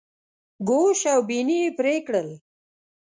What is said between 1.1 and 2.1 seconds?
او بیني یې پرې